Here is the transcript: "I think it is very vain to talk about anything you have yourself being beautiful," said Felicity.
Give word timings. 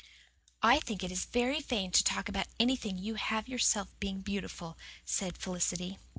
"I 0.63 0.79
think 0.79 1.03
it 1.03 1.11
is 1.11 1.25
very 1.25 1.59
vain 1.59 1.91
to 1.91 2.03
talk 2.03 2.27
about 2.27 2.47
anything 2.59 2.97
you 2.97 3.13
have 3.21 3.47
yourself 3.47 3.87
being 3.99 4.21
beautiful," 4.21 4.75
said 5.05 5.37
Felicity. 5.37 5.99